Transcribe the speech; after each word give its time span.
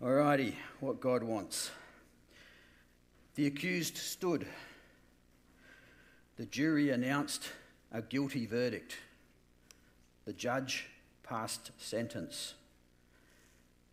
Alrighty, 0.00 0.54
what 0.78 1.00
God 1.00 1.24
wants. 1.24 1.72
The 3.34 3.48
accused 3.48 3.96
stood. 3.96 4.46
The 6.36 6.46
jury 6.46 6.90
announced 6.90 7.50
a 7.90 8.00
guilty 8.00 8.46
verdict. 8.46 8.96
The 10.24 10.32
judge 10.32 10.86
passed 11.24 11.72
sentence. 11.78 12.54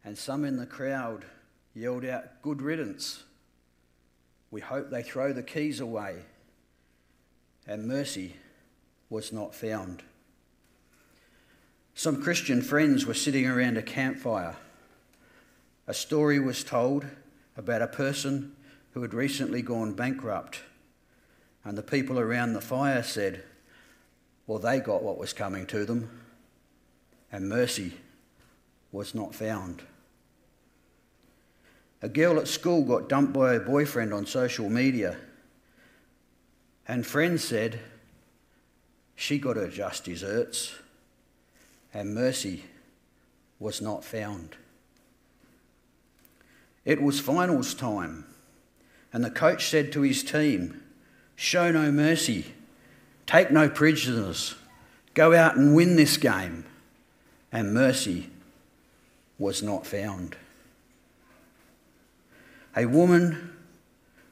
And 0.04 0.16
some 0.16 0.46
in 0.46 0.58
the 0.58 0.68
crowd 0.68 1.26
yelled 1.74 2.06
out, 2.06 2.42
Good 2.44 2.62
riddance. 2.62 3.24
We 4.52 4.62
hope 4.62 4.92
they 4.92 5.02
throw 5.02 5.34
the 5.34 5.42
keys 5.42 5.80
away. 5.80 6.18
And 7.66 7.88
mercy 7.88 8.36
was 9.10 9.34
not 9.34 9.56
found. 9.56 10.04
Some 11.96 12.22
Christian 12.22 12.62
friends 12.62 13.08
were 13.08 13.16
sitting 13.16 13.48
around 13.48 13.78
a 13.78 13.82
campfire. 13.82 14.56
A 15.88 15.94
story 15.94 16.40
was 16.40 16.64
told 16.64 17.06
about 17.58 17.82
a 17.82 17.88
person 17.88 18.56
who 18.94 19.02
had 19.02 19.14
recently 19.14 19.62
gone 19.62 19.94
bankrupt, 19.94 20.62
and 21.64 21.78
the 21.78 21.84
people 21.84 22.20
around 22.20 22.54
the 22.54 22.62
fire 22.62 23.04
said, 23.04 23.44
Well, 24.48 24.60
they 24.60 24.80
got 24.80 25.04
what 25.04 25.18
was 25.18 25.34
coming 25.34 25.66
to 25.68 25.86
them, 25.86 26.10
and 27.32 27.50
mercy 27.50 27.94
was 28.92 29.14
not 29.14 29.36
found. 29.36 29.84
A 32.02 32.10
girl 32.10 32.40
at 32.40 32.48
school 32.48 32.84
got 32.84 33.10
dumped 33.10 33.34
by 33.34 33.54
her 33.54 33.60
boyfriend 33.60 34.14
on 34.14 34.26
social 34.26 34.70
media, 34.70 35.18
and 36.88 37.06
friends 37.06 37.44
said 37.44 37.80
she 39.16 39.40
got 39.40 39.56
her 39.56 39.68
just 39.68 40.04
desserts 40.04 40.76
and 41.96 42.14
mercy 42.14 42.66
was 43.58 43.82
not 43.82 44.04
found. 44.04 44.58
It 46.86 47.02
was 47.02 47.20
finals 47.20 47.74
time, 47.74 48.26
and 49.12 49.24
the 49.24 49.32
coach 49.32 49.70
said 49.70 49.92
to 49.94 50.02
his 50.02 50.24
team, 50.24 50.84
Show 51.36 51.72
no 51.72 51.92
mercy, 51.92 52.54
take 53.26 53.52
no 53.52 53.68
prisoners, 53.68 54.56
go 55.16 55.34
out 55.34 55.58
and 55.58 55.76
win 55.76 55.96
this 55.96 56.18
game. 56.18 56.66
And 57.52 57.74
mercy 57.74 58.30
was 59.40 59.64
not 59.64 59.88
found. 59.88 60.36
A 62.76 62.86
woman 62.86 63.56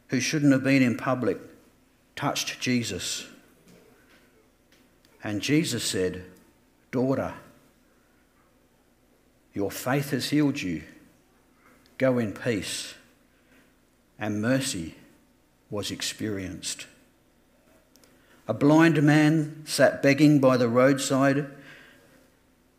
who 0.10 0.20
shouldn't 0.20 0.52
have 0.52 0.64
been 0.64 0.84
in 0.84 0.98
public 0.98 1.40
touched 2.16 2.60
Jesus. 2.60 3.26
And 5.24 5.42
Jesus 5.42 5.84
said, 5.84 6.26
Daughter, 6.92 7.34
your 9.54 9.72
faith 9.72 10.12
has 10.12 10.30
healed 10.30 10.62
you. 10.62 10.84
Go 12.04 12.18
in 12.18 12.34
peace. 12.34 12.96
And 14.20 14.42
mercy 14.42 14.96
was 15.70 15.90
experienced. 15.90 16.86
A 18.46 18.54
blind 18.54 19.02
man 19.02 19.64
sat 19.66 20.04
begging 20.04 20.40
by 20.40 20.58
the 20.58 20.68
roadside, 20.68 21.48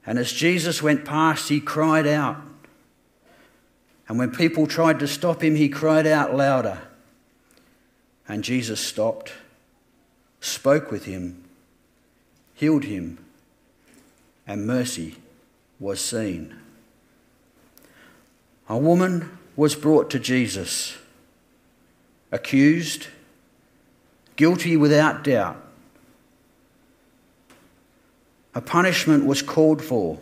and 0.05 0.19
as 0.19 0.31
Jesus 0.31 0.83
went 0.83 1.07
past, 1.07 1.49
he 1.49 1.59
cried 1.59 2.07
out. 2.07 2.37
And 4.09 4.19
when 4.19 4.31
people 4.31 4.67
tried 4.67 4.99
to 4.99 5.09
stop 5.09 5.43
him, 5.43 5.57
he 5.57 5.71
cried 5.71 6.07
out 6.07 6.37
louder. 6.37 6.83
And 8.29 8.45
Jesus 8.45 8.79
stopped, 8.79 9.33
spoke 10.43 10.91
with 10.91 11.07
him, 11.07 11.45
healed 12.53 12.85
him, 12.85 13.25
and 14.47 14.67
mercy 14.67 15.17
was 15.81 16.03
seen. 16.03 16.57
A 18.69 18.79
woman 18.79 19.39
was 19.57 19.75
brought 19.75 20.11
to 20.11 20.19
Jesus, 20.19 20.97
accused, 22.33 23.09
guilty 24.37 24.77
without 24.77 25.23
doubt. 25.23 25.61
A 28.55 28.61
punishment 28.61 29.27
was 29.27 29.43
called 29.43 29.83
for. 29.83 30.19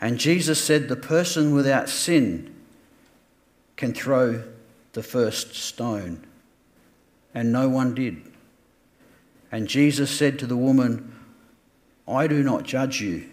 And 0.00 0.18
Jesus 0.18 0.62
said, 0.62 0.88
The 0.88 0.96
person 0.96 1.54
without 1.54 1.88
sin 1.88 2.54
can 3.76 3.94
throw 3.94 4.42
the 4.92 5.02
first 5.02 5.54
stone. 5.54 6.26
And 7.34 7.52
no 7.52 7.68
one 7.68 7.94
did. 7.94 8.22
And 9.52 9.68
Jesus 9.68 10.10
said 10.10 10.38
to 10.40 10.46
the 10.46 10.56
woman, 10.56 11.14
I 12.08 12.26
do 12.26 12.42
not 12.42 12.64
judge 12.64 13.00
you. 13.00 13.28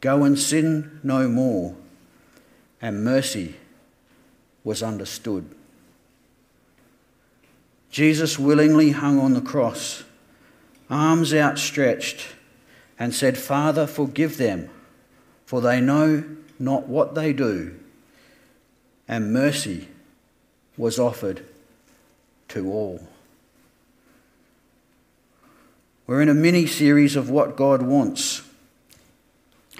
Go 0.00 0.24
and 0.24 0.38
sin 0.38 1.00
no 1.02 1.28
more. 1.28 1.74
And 2.80 3.04
mercy 3.04 3.56
was 4.64 4.82
understood. 4.82 5.54
Jesus 7.90 8.38
willingly 8.38 8.90
hung 8.90 9.18
on 9.18 9.34
the 9.34 9.40
cross, 9.40 10.04
arms 10.88 11.34
outstretched, 11.34 12.28
and 12.98 13.14
said, 13.14 13.36
Father, 13.36 13.86
forgive 13.86 14.36
them, 14.36 14.70
for 15.44 15.60
they 15.60 15.80
know 15.80 16.24
not 16.58 16.86
what 16.86 17.14
they 17.14 17.32
do. 17.32 17.74
And 19.08 19.32
mercy 19.32 19.88
was 20.76 20.98
offered 20.98 21.44
to 22.48 22.70
all. 22.70 23.06
We're 26.06 26.22
in 26.22 26.28
a 26.28 26.34
mini 26.34 26.66
series 26.66 27.16
of 27.16 27.28
what 27.30 27.56
God 27.56 27.82
wants. 27.82 28.42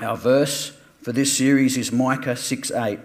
Our 0.00 0.16
verse 0.16 0.72
for 1.02 1.12
this 1.12 1.36
series 1.36 1.76
is 1.76 1.92
Micah 1.92 2.36
6 2.36 2.70
8. 2.70 2.98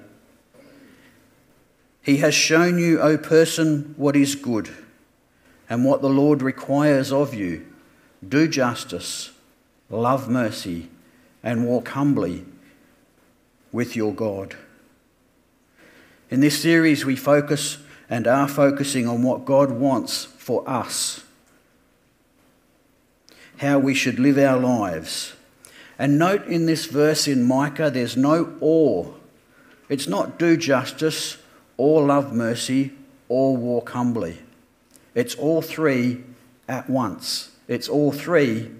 He 2.01 2.17
has 2.17 2.33
shown 2.33 2.77
you, 2.77 3.01
O 3.01 3.17
person, 3.17 3.93
what 3.97 4.15
is 4.15 4.35
good 4.35 4.69
and 5.69 5.83
what 5.83 6.01
the 6.01 6.09
Lord 6.09 6.41
requires 6.41 7.11
of 7.11 7.33
you. 7.33 7.65
Do 8.27 8.47
justice, 8.47 9.31
love 9.89 10.29
mercy, 10.29 10.89
and 11.43 11.67
walk 11.67 11.89
humbly 11.89 12.45
with 13.73 13.95
your 13.97 14.13
God. 14.13 14.55
In 16.29 16.39
this 16.39 16.61
series, 16.61 17.03
we 17.03 17.17
focus 17.17 17.77
and 18.09 18.25
are 18.25 18.47
focusing 18.47 19.05
on 19.07 19.21
what 19.21 19.43
God 19.43 19.71
wants 19.71 20.23
for 20.23 20.67
us, 20.69 21.23
how 23.57 23.79
we 23.79 23.93
should 23.93 24.17
live 24.17 24.37
our 24.37 24.57
lives 24.57 25.34
and 25.97 26.19
note 26.19 26.45
in 26.45 26.65
this 26.65 26.85
verse 26.85 27.27
in 27.27 27.43
Micah, 27.43 27.89
there's 27.89 28.17
no 28.17 28.55
or. 28.59 29.15
It's 29.87 30.07
not 30.07 30.39
do 30.39 30.57
justice 30.57 31.37
or 31.77 32.05
love 32.05 32.33
mercy 32.33 32.91
or 33.29 33.55
walk 33.55 33.89
humbly. 33.91 34.39
It's 35.13 35.35
all 35.35 35.61
three 35.61 36.23
at 36.67 36.89
once. 36.89 37.51
It's 37.67 37.87
all 37.87 38.11
three 38.11 38.71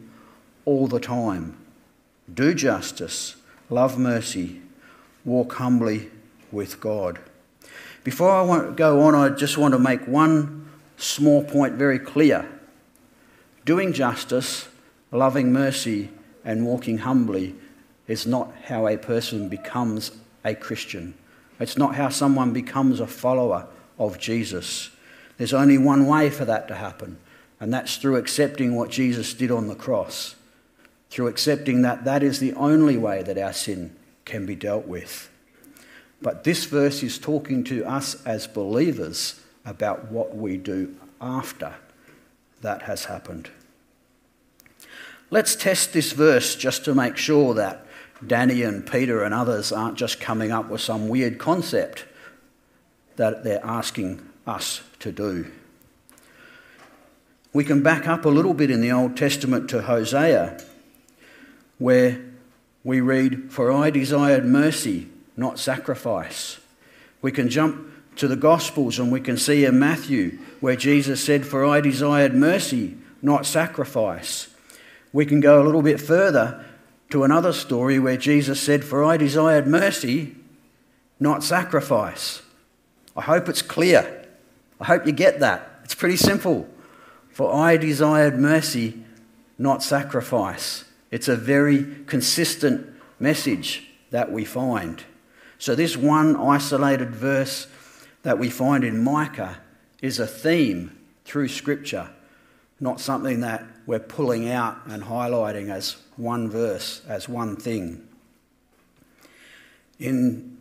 all 0.65 0.87
the 0.87 0.99
time. 0.99 1.57
Do 2.31 2.53
justice, 2.53 3.35
love 3.69 3.97
mercy, 3.97 4.61
walk 5.23 5.53
humbly 5.53 6.09
with 6.51 6.79
God. 6.79 7.19
Before 8.03 8.31
I 8.31 8.71
go 8.71 9.01
on, 9.01 9.15
I 9.15 9.29
just 9.29 9.57
want 9.57 9.73
to 9.73 9.79
make 9.79 10.07
one 10.07 10.69
small 10.97 11.43
point 11.43 11.75
very 11.75 11.99
clear. 11.99 12.47
Doing 13.63 13.93
justice, 13.93 14.67
loving 15.11 15.51
mercy, 15.51 16.09
and 16.45 16.65
walking 16.65 16.99
humbly 16.99 17.55
is 18.07 18.25
not 18.25 18.53
how 18.65 18.87
a 18.87 18.97
person 18.97 19.49
becomes 19.49 20.11
a 20.45 20.53
Christian. 20.53 21.15
It's 21.59 21.77
not 21.77 21.95
how 21.95 22.09
someone 22.09 22.53
becomes 22.53 22.99
a 22.99 23.07
follower 23.07 23.67
of 23.97 24.19
Jesus. 24.19 24.91
There's 25.37 25.53
only 25.53 25.77
one 25.77 26.05
way 26.05 26.29
for 26.29 26.45
that 26.45 26.67
to 26.67 26.75
happen, 26.75 27.17
and 27.59 27.73
that's 27.73 27.97
through 27.97 28.17
accepting 28.17 28.75
what 28.75 28.91
Jesus 28.91 29.33
did 29.33 29.51
on 29.51 29.67
the 29.67 29.75
cross, 29.75 30.35
through 31.09 31.27
accepting 31.27 31.81
that 31.81 32.05
that 32.05 32.23
is 32.23 32.39
the 32.39 32.53
only 32.53 32.97
way 32.97 33.23
that 33.23 33.37
our 33.37 33.53
sin 33.53 33.95
can 34.23 34.45
be 34.45 34.55
dealt 34.55 34.85
with. 34.85 35.29
But 36.21 36.43
this 36.43 36.65
verse 36.65 37.03
is 37.03 37.17
talking 37.17 37.63
to 37.65 37.83
us 37.85 38.23
as 38.25 38.47
believers 38.47 39.41
about 39.65 40.11
what 40.11 40.35
we 40.35 40.57
do 40.57 40.95
after 41.19 41.73
that 42.61 42.83
has 42.83 43.05
happened. 43.05 43.49
Let's 45.35 45.53
test 45.53 45.91
this 45.91 46.13
verse 46.13 46.55
just 46.55 46.85
to 46.85 46.95
make 46.95 47.17
sure 47.17 47.55
that 47.55 47.85
Danny 48.25 48.61
and 48.61 48.89
Peter 48.89 49.21
and 49.21 49.33
others 49.33 49.73
aren't 49.73 49.97
just 49.97 50.21
coming 50.21 50.49
up 50.49 50.69
with 50.69 50.79
some 50.79 51.09
weird 51.09 51.39
concept 51.39 52.05
that 53.17 53.43
they're 53.43 53.59
asking 53.61 54.25
us 54.47 54.81
to 54.99 55.11
do. 55.11 55.51
We 57.51 57.65
can 57.65 57.83
back 57.83 58.07
up 58.07 58.23
a 58.23 58.29
little 58.29 58.53
bit 58.53 58.71
in 58.71 58.79
the 58.79 58.93
Old 58.93 59.17
Testament 59.17 59.69
to 59.71 59.81
Hosea, 59.81 60.57
where 61.79 62.23
we 62.85 63.01
read, 63.01 63.51
For 63.51 63.69
I 63.73 63.89
desired 63.89 64.45
mercy, 64.45 65.09
not 65.35 65.59
sacrifice. 65.59 66.61
We 67.21 67.33
can 67.33 67.49
jump 67.49 67.91
to 68.15 68.29
the 68.29 68.37
Gospels 68.37 68.99
and 68.99 69.11
we 69.11 69.19
can 69.19 69.35
see 69.35 69.65
in 69.65 69.79
Matthew 69.79 70.39
where 70.61 70.77
Jesus 70.77 71.21
said, 71.21 71.45
For 71.45 71.65
I 71.65 71.81
desired 71.81 72.33
mercy, 72.33 72.95
not 73.21 73.45
sacrifice 73.45 74.47
we 75.15 75.25
can 75.25 75.39
go 75.39 75.61
a 75.61 75.63
little 75.63 75.81
bit 75.81 76.01
further 76.01 76.65
to 77.09 77.23
another 77.23 77.53
story 77.53 77.97
where 77.97 78.17
Jesus 78.17 78.59
said, 78.59 78.83
For 78.83 79.01
I 79.01 79.15
desired 79.15 79.65
mercy, 79.65 80.35
not 81.21 81.41
sacrifice. 81.41 82.41
I 83.15 83.21
hope 83.21 83.47
it's 83.47 83.61
clear. 83.61 84.27
I 84.77 84.83
hope 84.83 85.05
you 85.05 85.13
get 85.13 85.39
that. 85.39 85.79
It's 85.85 85.95
pretty 85.95 86.17
simple. 86.17 86.67
For 87.29 87.55
I 87.55 87.77
desired 87.77 88.37
mercy, 88.37 89.05
not 89.57 89.81
sacrifice. 89.81 90.83
It's 91.11 91.29
a 91.29 91.37
very 91.37 92.03
consistent 92.07 92.85
message 93.17 93.87
that 94.09 94.33
we 94.33 94.43
find. 94.43 95.01
So, 95.59 95.75
this 95.75 95.95
one 95.95 96.35
isolated 96.35 97.11
verse 97.11 97.67
that 98.23 98.37
we 98.37 98.49
find 98.49 98.83
in 98.83 99.01
Micah 99.01 99.59
is 100.01 100.19
a 100.19 100.27
theme 100.27 100.99
through 101.23 101.47
Scripture, 101.47 102.09
not 102.81 102.99
something 102.99 103.39
that 103.39 103.63
we're 103.85 103.99
pulling 103.99 104.49
out 104.49 104.77
and 104.87 105.03
highlighting 105.03 105.69
as 105.69 105.97
one 106.17 106.49
verse, 106.49 107.01
as 107.07 107.29
one 107.29 107.55
thing. 107.55 108.07
In, 109.99 110.57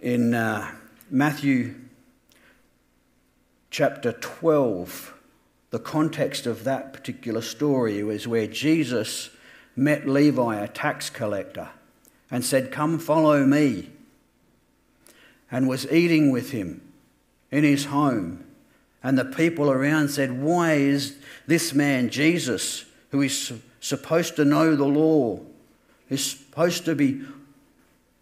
in 0.00 0.34
uh, 0.34 0.72
Matthew 1.10 1.74
chapter 3.70 4.12
12, 4.12 5.14
the 5.70 5.78
context 5.78 6.46
of 6.46 6.64
that 6.64 6.92
particular 6.92 7.40
story 7.40 8.02
was 8.02 8.26
where 8.26 8.46
Jesus 8.46 9.30
met 9.76 10.08
Levi, 10.08 10.56
a 10.56 10.68
tax 10.68 11.10
collector, 11.10 11.68
and 12.30 12.44
said, 12.44 12.72
Come 12.72 12.98
follow 12.98 13.46
me, 13.46 13.90
and 15.50 15.68
was 15.68 15.90
eating 15.90 16.30
with 16.30 16.50
him 16.50 16.82
in 17.50 17.64
his 17.64 17.86
home. 17.86 18.44
And 19.02 19.18
the 19.18 19.24
people 19.24 19.70
around 19.70 20.08
said, 20.10 20.42
Why 20.42 20.74
is 20.74 21.16
this 21.46 21.72
man, 21.72 22.10
Jesus, 22.10 22.84
who 23.10 23.22
is 23.22 23.52
supposed 23.80 24.36
to 24.36 24.44
know 24.44 24.76
the 24.76 24.84
law, 24.84 25.40
is 26.08 26.24
supposed 26.24 26.84
to 26.84 26.94
be 26.94 27.22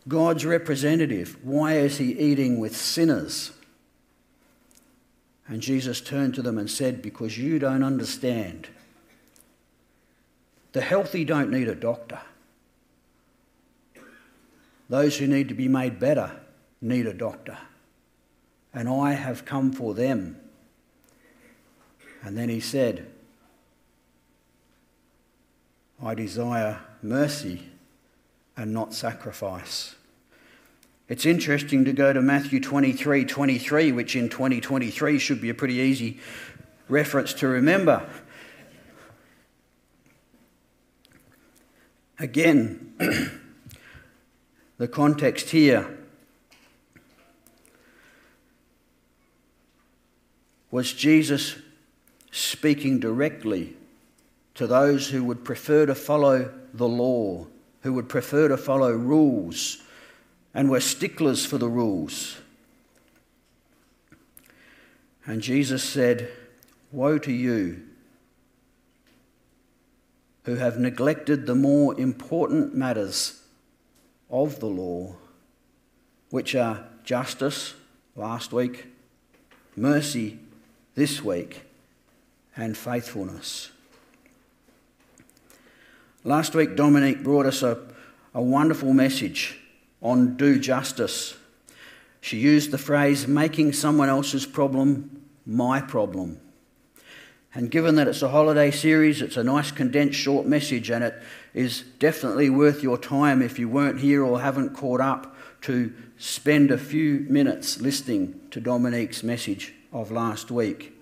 God's 0.08 0.46
representative, 0.46 1.36
why 1.42 1.74
is 1.74 1.98
he 1.98 2.18
eating 2.18 2.58
with 2.58 2.74
sinners? 2.74 3.52
And 5.46 5.60
Jesus 5.60 6.00
turned 6.00 6.34
to 6.34 6.42
them 6.42 6.58
and 6.58 6.70
said, 6.70 7.02
Because 7.02 7.36
you 7.36 7.58
don't 7.58 7.82
understand. 7.82 8.68
The 10.72 10.80
healthy 10.80 11.24
don't 11.24 11.50
need 11.50 11.68
a 11.68 11.74
doctor. 11.74 12.20
Those 14.88 15.18
who 15.18 15.26
need 15.26 15.48
to 15.48 15.54
be 15.54 15.68
made 15.68 15.98
better 15.98 16.40
need 16.80 17.06
a 17.06 17.14
doctor. 17.14 17.58
And 18.72 18.88
I 18.88 19.12
have 19.12 19.44
come 19.44 19.72
for 19.72 19.92
them. 19.94 20.38
And 22.28 22.36
then 22.36 22.50
he 22.50 22.60
said, 22.60 23.06
I 26.04 26.14
desire 26.14 26.78
mercy 27.00 27.62
and 28.54 28.74
not 28.74 28.92
sacrifice. 28.92 29.94
It's 31.08 31.24
interesting 31.24 31.86
to 31.86 31.92
go 31.94 32.12
to 32.12 32.20
Matthew 32.20 32.60
23 32.60 33.24
23, 33.24 33.92
which 33.92 34.14
in 34.14 34.28
2023 34.28 35.18
should 35.18 35.40
be 35.40 35.48
a 35.48 35.54
pretty 35.54 35.76
easy 35.76 36.20
reference 36.90 37.32
to 37.32 37.48
remember. 37.48 38.06
Again, 42.18 42.92
the 44.76 44.86
context 44.86 45.48
here 45.48 45.98
was 50.70 50.92
Jesus 50.92 51.54
speaking 52.30 52.98
directly 52.98 53.74
to 54.54 54.66
those 54.66 55.08
who 55.08 55.24
would 55.24 55.44
prefer 55.44 55.86
to 55.86 55.94
follow 55.94 56.52
the 56.74 56.88
law, 56.88 57.46
who 57.82 57.92
would 57.92 58.08
prefer 58.08 58.48
to 58.48 58.56
follow 58.56 58.92
rules, 58.92 59.82
and 60.52 60.70
were 60.70 60.80
sticklers 60.80 61.46
for 61.46 61.58
the 61.58 61.68
rules. 61.68 62.38
And 65.26 65.42
Jesus 65.42 65.84
said, 65.84 66.30
Woe 66.90 67.18
to 67.18 67.32
you 67.32 67.82
who 70.44 70.54
have 70.56 70.78
neglected 70.78 71.46
the 71.46 71.54
more 71.54 71.98
important 72.00 72.74
matters 72.74 73.42
of 74.30 74.60
the 74.60 74.66
law, 74.66 75.14
which 76.30 76.54
are 76.54 76.86
justice 77.04 77.74
last 78.16 78.50
week, 78.50 78.86
mercy 79.76 80.38
this 80.94 81.22
week, 81.22 81.67
and 82.58 82.76
faithfulness. 82.76 83.70
Last 86.24 86.54
week, 86.54 86.76
Dominique 86.76 87.22
brought 87.22 87.46
us 87.46 87.62
a, 87.62 87.78
a 88.34 88.42
wonderful 88.42 88.92
message 88.92 89.58
on 90.02 90.36
do 90.36 90.58
justice. 90.58 91.36
She 92.20 92.38
used 92.38 92.72
the 92.72 92.78
phrase 92.78 93.28
making 93.28 93.72
someone 93.72 94.08
else's 94.08 94.44
problem 94.44 95.22
my 95.46 95.80
problem. 95.80 96.40
And 97.54 97.70
given 97.70 97.94
that 97.94 98.08
it's 98.08 98.22
a 98.22 98.28
holiday 98.28 98.70
series, 98.70 99.22
it's 99.22 99.36
a 99.36 99.44
nice 99.44 99.70
condensed 99.70 100.18
short 100.18 100.44
message, 100.44 100.90
and 100.90 101.02
it 101.02 101.14
is 101.54 101.82
definitely 101.98 102.50
worth 102.50 102.82
your 102.82 102.98
time 102.98 103.40
if 103.40 103.58
you 103.58 103.68
weren't 103.68 104.00
here 104.00 104.22
or 104.22 104.40
haven't 104.40 104.74
caught 104.74 105.00
up 105.00 105.34
to 105.62 105.92
spend 106.18 106.70
a 106.70 106.78
few 106.78 107.24
minutes 107.28 107.80
listening 107.80 108.38
to 108.50 108.60
Dominique's 108.60 109.22
message 109.22 109.72
of 109.92 110.10
last 110.10 110.50
week. 110.50 110.97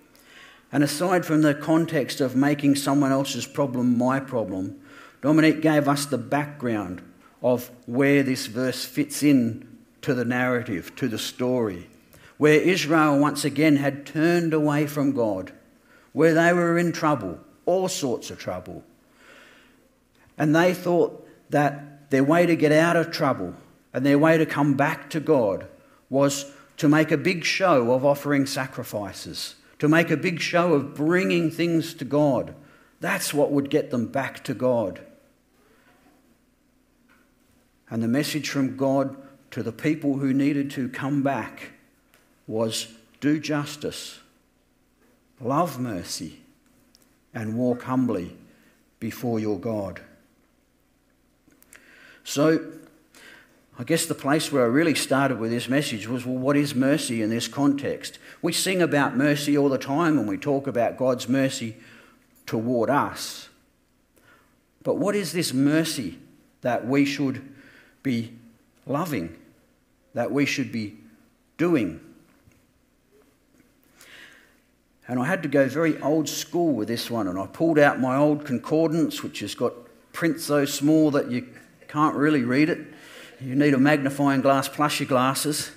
And 0.71 0.83
aside 0.83 1.25
from 1.25 1.41
the 1.41 1.53
context 1.53 2.19
of 2.19 2.35
making 2.35 2.75
someone 2.75 3.11
else's 3.11 3.45
problem 3.45 3.97
my 3.97 4.19
problem, 4.19 4.79
Dominique 5.21 5.61
gave 5.61 5.87
us 5.87 6.05
the 6.05 6.17
background 6.17 7.01
of 7.41 7.71
where 7.85 8.23
this 8.23 8.47
verse 8.47 8.85
fits 8.85 9.23
in 9.23 9.77
to 10.01 10.13
the 10.13 10.25
narrative, 10.25 10.95
to 10.95 11.07
the 11.07 11.17
story, 11.17 11.87
where 12.37 12.59
Israel 12.59 13.19
once 13.19 13.45
again 13.45 13.77
had 13.77 14.05
turned 14.05 14.53
away 14.53 14.87
from 14.87 15.13
God, 15.13 15.51
where 16.13 16.33
they 16.33 16.53
were 16.53 16.77
in 16.77 16.91
trouble, 16.91 17.39
all 17.65 17.87
sorts 17.87 18.29
of 18.29 18.39
trouble. 18.39 18.83
And 20.37 20.55
they 20.55 20.73
thought 20.73 21.27
that 21.49 22.09
their 22.09 22.23
way 22.23 22.45
to 22.45 22.55
get 22.55 22.71
out 22.71 22.95
of 22.95 23.11
trouble 23.11 23.55
and 23.93 24.05
their 24.05 24.19
way 24.19 24.37
to 24.37 24.45
come 24.45 24.75
back 24.75 25.09
to 25.11 25.19
God 25.19 25.67
was 26.09 26.51
to 26.77 26.87
make 26.87 27.11
a 27.11 27.17
big 27.17 27.43
show 27.43 27.91
of 27.91 28.05
offering 28.05 28.45
sacrifices, 28.45 29.55
to 29.79 29.87
make 29.87 30.09
a 30.09 30.17
big 30.17 30.39
show 30.39 30.73
of 30.73 30.95
bringing 30.95 31.51
things 31.51 31.93
to 31.95 32.05
God. 32.05 32.55
That's 32.99 33.33
what 33.33 33.51
would 33.51 33.69
get 33.69 33.91
them 33.91 34.07
back 34.07 34.43
to 34.45 34.53
God. 34.53 35.01
And 37.89 38.01
the 38.01 38.07
message 38.07 38.49
from 38.49 38.75
God 38.75 39.15
to 39.51 39.63
the 39.63 39.71
people 39.71 40.17
who 40.17 40.33
needed 40.33 40.71
to 40.71 40.89
come 40.89 41.23
back 41.23 41.71
was 42.47 42.87
do 43.21 43.39
justice, 43.39 44.19
love 45.39 45.79
mercy, 45.79 46.41
and 47.33 47.57
walk 47.57 47.83
humbly 47.83 48.35
before 48.99 49.39
your 49.39 49.59
God. 49.59 50.01
So, 52.23 52.71
I 53.79 53.83
guess 53.83 54.05
the 54.05 54.15
place 54.15 54.51
where 54.51 54.63
I 54.63 54.67
really 54.67 54.95
started 54.95 55.39
with 55.39 55.51
this 55.51 55.69
message 55.69 56.07
was 56.07 56.25
well, 56.25 56.37
what 56.37 56.57
is 56.57 56.73
mercy 56.73 57.21
in 57.21 57.29
this 57.29 57.47
context? 57.47 58.17
We 58.41 58.51
sing 58.51 58.81
about 58.81 59.15
mercy 59.15 59.57
all 59.57 59.69
the 59.69 59.77
time 59.77 60.17
and 60.17 60.27
we 60.27 60.37
talk 60.37 60.65
about 60.67 60.97
God's 60.97 61.29
mercy 61.29 61.77
toward 62.45 62.89
us. 62.89 63.49
But 64.83 64.95
what 64.95 65.15
is 65.15 65.31
this 65.31 65.53
mercy 65.53 66.17
that 66.61 66.87
we 66.87 67.05
should 67.05 67.41
be 68.01 68.33
loving, 68.87 69.35
that 70.13 70.31
we 70.31 70.45
should 70.45 70.71
be 70.71 70.97
doing. 71.57 71.99
And 75.07 75.19
I 75.19 75.25
had 75.25 75.43
to 75.43 75.49
go 75.49 75.67
very 75.67 75.99
old 76.01 76.27
school 76.27 76.73
with 76.73 76.87
this 76.87 77.09
one, 77.09 77.27
and 77.27 77.39
I 77.39 77.45
pulled 77.47 77.79
out 77.79 77.99
my 77.99 78.17
old 78.17 78.45
concordance, 78.45 79.23
which 79.23 79.39
has 79.39 79.55
got 79.55 79.73
print 80.11 80.39
so 80.39 80.65
small 80.65 81.11
that 81.11 81.31
you 81.31 81.47
can't 81.87 82.15
really 82.15 82.43
read 82.43 82.69
it. 82.69 82.79
You 83.39 83.55
need 83.55 83.73
a 83.73 83.77
magnifying 83.77 84.41
glass 84.41 84.67
plus 84.67 84.99
your 84.99 85.07
glasses. 85.07 85.71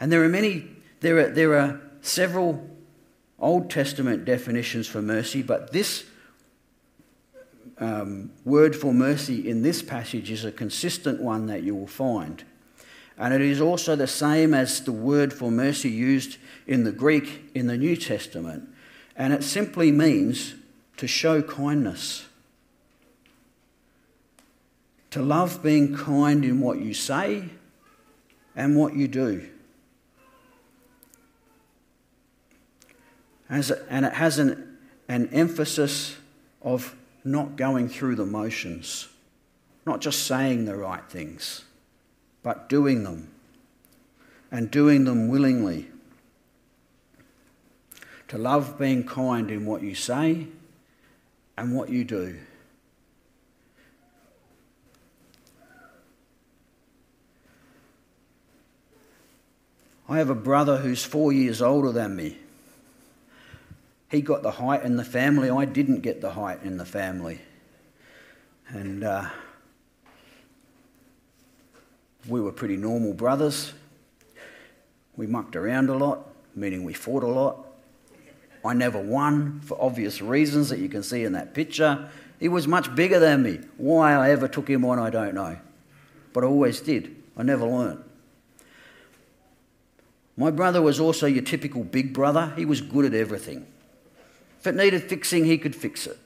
And 0.00 0.12
there 0.12 0.22
are 0.24 0.28
many, 0.28 0.68
there 1.00 1.18
are, 1.18 1.28
there 1.28 1.58
are 1.58 1.80
several 2.02 2.68
Old 3.38 3.70
Testament 3.70 4.24
definitions 4.24 4.86
for 4.86 5.00
mercy, 5.00 5.42
but 5.42 5.72
this 5.72 6.04
um, 7.78 8.30
word 8.44 8.74
for 8.74 8.92
mercy 8.92 9.48
in 9.48 9.62
this 9.62 9.82
passage 9.82 10.30
is 10.30 10.44
a 10.44 10.52
consistent 10.52 11.20
one 11.20 11.46
that 11.46 11.62
you 11.62 11.74
will 11.74 11.86
find. 11.86 12.44
And 13.18 13.32
it 13.32 13.40
is 13.40 13.60
also 13.60 13.96
the 13.96 14.06
same 14.06 14.52
as 14.52 14.82
the 14.82 14.92
word 14.92 15.32
for 15.32 15.50
mercy 15.50 15.90
used 15.90 16.36
in 16.66 16.84
the 16.84 16.92
Greek 16.92 17.50
in 17.54 17.66
the 17.66 17.76
New 17.78 17.96
Testament. 17.96 18.68
And 19.16 19.32
it 19.32 19.42
simply 19.42 19.90
means 19.90 20.54
to 20.98 21.06
show 21.06 21.40
kindness. 21.40 22.25
To 25.16 25.22
love 25.22 25.62
being 25.62 25.96
kind 25.96 26.44
in 26.44 26.60
what 26.60 26.78
you 26.78 26.92
say 26.92 27.48
and 28.54 28.76
what 28.76 28.94
you 28.94 29.08
do. 29.08 29.48
As, 33.48 33.70
and 33.70 34.04
it 34.04 34.12
has 34.12 34.38
an, 34.38 34.76
an 35.08 35.30
emphasis 35.32 36.18
of 36.60 36.94
not 37.24 37.56
going 37.56 37.88
through 37.88 38.16
the 38.16 38.26
motions, 38.26 39.08
not 39.86 40.02
just 40.02 40.26
saying 40.26 40.66
the 40.66 40.76
right 40.76 41.08
things, 41.08 41.64
but 42.42 42.68
doing 42.68 43.02
them, 43.02 43.30
and 44.50 44.70
doing 44.70 45.06
them 45.06 45.28
willingly. 45.28 45.88
To 48.28 48.36
love 48.36 48.78
being 48.78 49.06
kind 49.06 49.50
in 49.50 49.64
what 49.64 49.80
you 49.80 49.94
say 49.94 50.48
and 51.56 51.74
what 51.74 51.88
you 51.88 52.04
do. 52.04 52.36
I 60.08 60.18
have 60.18 60.30
a 60.30 60.34
brother 60.34 60.76
who's 60.76 61.04
four 61.04 61.32
years 61.32 61.60
older 61.60 61.90
than 61.90 62.14
me. 62.14 62.36
He 64.08 64.20
got 64.20 64.42
the 64.42 64.52
height 64.52 64.82
in 64.82 64.96
the 64.96 65.04
family. 65.04 65.50
I 65.50 65.64
didn't 65.64 66.00
get 66.00 66.20
the 66.20 66.30
height 66.30 66.62
in 66.62 66.76
the 66.76 66.84
family. 66.84 67.40
And 68.68 69.02
uh, 69.02 69.28
we 72.28 72.40
were 72.40 72.52
pretty 72.52 72.76
normal 72.76 73.14
brothers. 73.14 73.72
We 75.16 75.26
mucked 75.26 75.56
around 75.56 75.88
a 75.88 75.94
lot, 75.96 76.28
meaning 76.54 76.84
we 76.84 76.92
fought 76.92 77.24
a 77.24 77.28
lot. 77.28 77.66
I 78.64 78.74
never 78.74 79.00
won 79.00 79.60
for 79.60 79.80
obvious 79.80 80.20
reasons 80.22 80.68
that 80.68 80.78
you 80.78 80.88
can 80.88 81.02
see 81.02 81.24
in 81.24 81.32
that 81.32 81.52
picture. 81.52 82.08
He 82.38 82.48
was 82.48 82.68
much 82.68 82.94
bigger 82.94 83.18
than 83.18 83.42
me. 83.42 83.60
Why 83.76 84.12
I 84.12 84.30
ever 84.30 84.46
took 84.46 84.68
him 84.68 84.84
on, 84.84 84.98
I 84.98 85.10
don't 85.10 85.34
know. 85.34 85.56
But 86.32 86.44
I 86.44 86.46
always 86.46 86.80
did. 86.80 87.16
I 87.36 87.42
never 87.42 87.64
learnt. 87.64 88.05
My 90.36 90.50
brother 90.50 90.82
was 90.82 91.00
also 91.00 91.26
your 91.26 91.42
typical 91.42 91.82
big 91.82 92.12
brother. 92.12 92.52
He 92.56 92.64
was 92.64 92.80
good 92.80 93.04
at 93.06 93.14
everything. 93.14 93.66
If 94.60 94.66
it 94.66 94.74
needed 94.74 95.02
fixing, 95.02 95.44
he 95.44 95.56
could 95.58 95.74
fix 95.74 96.06
it. 96.06 96.18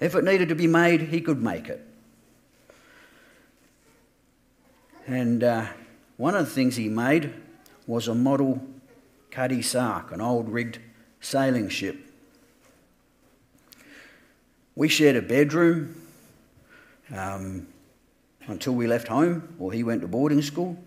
If 0.00 0.14
it 0.14 0.24
needed 0.24 0.48
to 0.48 0.54
be 0.54 0.66
made, 0.66 1.02
he 1.02 1.20
could 1.20 1.42
make 1.42 1.68
it. 1.68 1.86
And 5.06 5.44
uh, 5.44 5.66
one 6.16 6.34
of 6.34 6.46
the 6.46 6.50
things 6.50 6.76
he 6.76 6.88
made 6.88 7.32
was 7.86 8.08
a 8.08 8.14
model 8.14 8.60
Cutty 9.30 9.62
Sark, 9.62 10.12
an 10.12 10.20
old 10.20 10.48
rigged 10.48 10.78
sailing 11.20 11.68
ship. 11.68 11.96
We 14.74 14.88
shared 14.88 15.16
a 15.16 15.22
bedroom 15.22 16.00
um, 17.14 17.66
until 18.46 18.74
we 18.74 18.86
left 18.86 19.08
home, 19.08 19.54
or 19.58 19.72
he 19.72 19.82
went 19.82 20.00
to 20.00 20.08
boarding 20.08 20.42
school. 20.42 20.78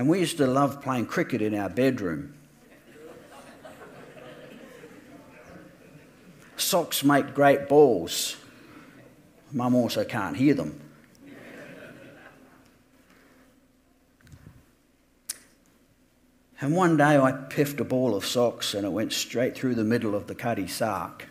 And 0.00 0.08
we 0.08 0.20
used 0.20 0.38
to 0.38 0.46
love 0.46 0.80
playing 0.80 1.04
cricket 1.04 1.42
in 1.42 1.54
our 1.54 1.68
bedroom. 1.68 2.32
Socks 6.56 7.04
make 7.04 7.34
great 7.34 7.68
balls. 7.68 8.38
Mum 9.52 9.74
also 9.74 10.02
can't 10.04 10.38
hear 10.38 10.54
them. 10.54 10.80
And 16.62 16.74
one 16.74 16.96
day 16.96 17.18
I 17.18 17.32
piffed 17.32 17.78
a 17.80 17.84
ball 17.84 18.14
of 18.14 18.24
socks 18.24 18.72
and 18.72 18.86
it 18.86 18.92
went 18.92 19.12
straight 19.12 19.54
through 19.54 19.74
the 19.74 19.84
middle 19.84 20.14
of 20.14 20.28
the 20.28 20.34
Cutty 20.34 20.66
Sark. 20.66 21.28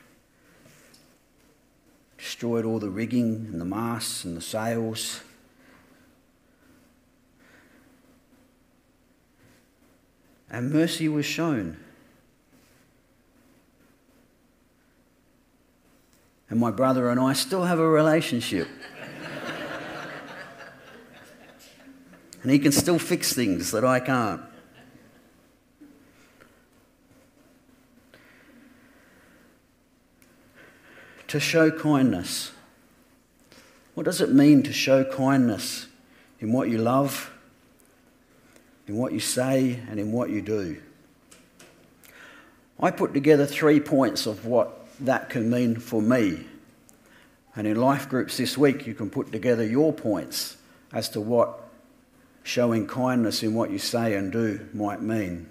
Destroyed 2.19 2.65
all 2.65 2.77
the 2.77 2.91
rigging 2.91 3.47
and 3.51 3.59
the 3.59 3.65
masts 3.65 4.23
and 4.23 4.37
the 4.37 4.41
sails. 4.41 5.21
And 10.51 10.71
mercy 10.71 11.07
was 11.07 11.25
shown. 11.25 11.77
And 16.49 16.59
my 16.59 16.71
brother 16.71 17.09
and 17.09 17.19
I 17.19 17.33
still 17.33 17.65
have 17.65 17.77
a 17.77 17.87
relationship. 17.87 18.67
and 22.41 22.51
he 22.51 22.57
can 22.57 22.71
still 22.71 22.97
fix 22.97 23.33
things 23.33 23.69
that 23.71 23.85
I 23.85 23.99
can't. 23.99 24.41
To 31.27 31.39
show 31.39 31.69
kindness. 31.69 32.51
What 33.93 34.05
does 34.05 34.19
it 34.19 34.33
mean 34.33 34.63
to 34.63 34.73
show 34.73 35.03
kindness 35.03 35.85
in 36.39 36.51
what 36.51 36.69
you 36.69 36.79
love? 36.79 37.31
In 38.89 38.97
what 38.97 39.13
you 39.13 39.19
say 39.19 39.79
and 39.87 39.99
in 39.99 40.11
what 40.11 40.31
you 40.31 40.41
do. 40.41 40.81
I 42.79 42.89
put 42.89 43.13
together 43.13 43.45
three 43.45 43.79
points 43.79 44.25
of 44.25 44.47
what 44.47 44.87
that 45.01 45.29
can 45.29 45.47
mean 45.47 45.75
for 45.75 46.01
me. 46.01 46.45
And 47.55 47.67
in 47.67 47.77
life 47.79 48.09
groups 48.09 48.37
this 48.37 48.57
week, 48.57 48.87
you 48.87 48.95
can 48.95 49.11
put 49.11 49.31
together 49.31 49.63
your 49.63 49.93
points 49.93 50.57
as 50.91 51.07
to 51.09 51.21
what 51.21 51.69
showing 52.41 52.87
kindness 52.87 53.43
in 53.43 53.53
what 53.53 53.69
you 53.69 53.77
say 53.77 54.15
and 54.15 54.31
do 54.31 54.67
might 54.73 55.03
mean. 55.03 55.47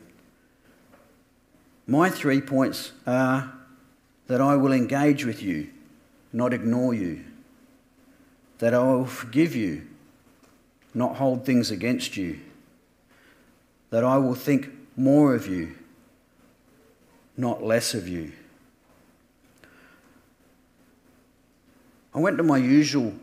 My 1.86 2.10
three 2.10 2.40
points 2.40 2.90
are 3.06 3.52
that 4.26 4.40
I 4.40 4.56
will 4.56 4.72
engage 4.72 5.24
with 5.24 5.44
you, 5.44 5.70
not 6.32 6.52
ignore 6.52 6.92
you, 6.92 7.24
that 8.58 8.74
I 8.74 8.82
will 8.82 9.06
forgive 9.06 9.54
you, 9.54 9.86
not 10.92 11.16
hold 11.16 11.46
things 11.46 11.70
against 11.70 12.16
you 12.16 12.40
that 13.90 14.04
I 14.04 14.18
will 14.18 14.34
think 14.34 14.70
more 14.96 15.34
of 15.34 15.46
you, 15.46 15.74
not 17.36 17.62
less 17.62 17.94
of 17.94 18.08
you. 18.08 18.32
I 22.14 22.20
went 22.20 22.36
to 22.38 22.42
my 22.42 22.58
usual 22.58 23.14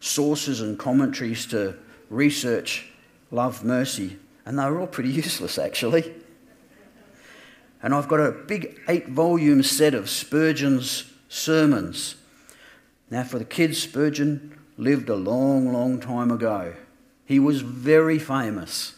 sources 0.00 0.60
and 0.60 0.78
commentaries 0.78 1.46
to 1.46 1.76
research 2.10 2.86
love, 3.30 3.64
mercy, 3.64 4.18
and 4.44 4.58
they 4.58 4.64
were 4.64 4.80
all 4.80 4.86
pretty 4.86 5.10
useless 5.24 5.58
actually. 5.58 6.14
And 7.82 7.94
I've 7.94 8.08
got 8.08 8.20
a 8.20 8.30
big 8.30 8.80
eight 8.88 9.08
volume 9.08 9.62
set 9.62 9.94
of 9.94 10.08
Spurgeon's 10.08 11.10
sermons. 11.28 12.14
Now, 13.10 13.24
for 13.24 13.38
the 13.38 13.44
kids, 13.44 13.82
Spurgeon 13.82 14.56
lived 14.76 15.08
a 15.08 15.16
long, 15.16 15.72
long 15.72 15.98
time 15.98 16.30
ago. 16.30 16.74
He 17.24 17.40
was 17.40 17.60
very 17.60 18.18
famous. 18.18 18.94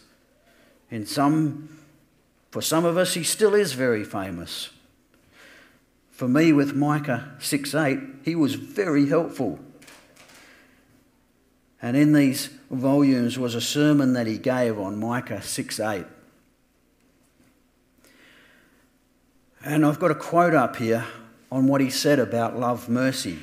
In 0.91 1.07
some, 1.07 1.79
for 2.51 2.63
some 2.63 2.85
of 2.85 2.97
us, 2.97 3.15
he 3.15 3.23
still 3.23 3.55
is 3.55 3.73
very 3.73 4.05
famous. 4.05 4.71
For 6.11 6.29
me, 6.29 6.53
with 6.53 6.75
Micah 6.75 7.33
6 7.41 7.75
8, 7.75 7.99
he 8.25 8.35
was 8.35 8.55
very 8.55 9.09
helpful. 9.09 9.59
And 11.83 11.97
in 11.97 12.13
these 12.13 12.49
volumes 12.71 13.39
was 13.39 13.55
a 13.55 13.61
sermon 13.61 14.13
that 14.15 14.27
he 14.27 14.39
gave 14.39 14.79
on 14.79 14.99
Micah 14.99 15.43
6 15.43 15.81
8. 15.81 16.07
And 19.65 19.85
I've 19.85 19.99
got 19.99 20.11
a 20.11 20.15
quote 20.15 20.55
up 20.55 20.77
here 20.77 21.05
on 21.51 21.67
what 21.67 21.81
he 21.81 21.91
said 21.91 22.19
about 22.19 22.59
love 22.59 22.89
mercy. 22.89 23.39